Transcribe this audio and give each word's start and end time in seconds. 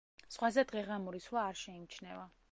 ზღვაზე 0.35 0.63
დღეღამური 0.71 1.21
სვლა 1.25 1.43
არ 1.51 1.59
შეიმჩნევა. 1.65 2.25